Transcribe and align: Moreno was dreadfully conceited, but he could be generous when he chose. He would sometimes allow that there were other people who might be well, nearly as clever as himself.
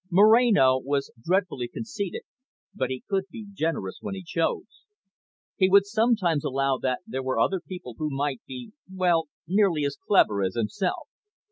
Moreno 0.09 0.79
was 0.79 1.11
dreadfully 1.23 1.67
conceited, 1.67 2.23
but 2.73 2.89
he 2.89 3.03
could 3.07 3.25
be 3.29 3.45
generous 3.53 3.99
when 4.01 4.15
he 4.15 4.23
chose. 4.23 4.87
He 5.57 5.69
would 5.69 5.85
sometimes 5.85 6.43
allow 6.43 6.79
that 6.79 7.01
there 7.05 7.21
were 7.21 7.39
other 7.39 7.59
people 7.59 7.93
who 7.99 8.09
might 8.09 8.41
be 8.47 8.71
well, 8.91 9.27
nearly 9.47 9.85
as 9.85 9.97
clever 9.97 10.41
as 10.41 10.55
himself. 10.55 11.07